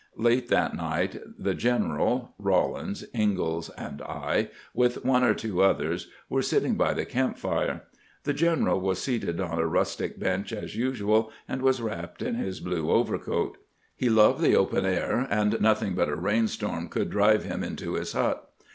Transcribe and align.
Late 0.17 0.47
that 0.47 0.75
night 0.75 1.21
the 1.37 1.53
general, 1.53 2.33
Rawlins, 2.39 3.05
Ingalls, 3.13 3.69
and 3.77 4.01
I, 4.01 4.49
with 4.73 5.05
one 5.05 5.23
or 5.23 5.35
two 5.35 5.61
others, 5.61 6.07
were 6.27 6.41
sitting 6.41 6.73
by 6.73 6.95
the 6.95 7.05
camp 7.05 7.37
fire. 7.37 7.83
The 8.23 8.33
general 8.33 8.81
was 8.81 8.97
seated 8.97 9.39
on 9.39 9.59
a 9.59 9.67
rustic 9.67 10.19
bench 10.19 10.53
as 10.53 10.75
usual, 10.75 11.31
and 11.47 11.61
was 11.61 11.83
wrapped 11.83 12.23
in 12.23 12.33
his 12.33 12.59
blue 12.61 12.89
overcoat. 12.89 13.59
He 13.95 14.09
loved 14.09 14.41
the 14.41 14.55
open 14.55 14.87
air, 14.87 15.27
and 15.29 15.61
nothing 15.61 15.93
but 15.93 16.09
a 16.09 16.15
rain 16.15 16.47
storm 16.47 16.89
could 16.89 17.11
drive 17.11 17.43
him 17.43 17.63
into 17.63 17.93
his 17.93 18.13
hut. 18.13 18.49